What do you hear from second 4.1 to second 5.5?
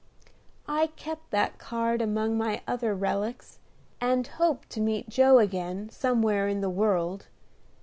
hoped to meet Joe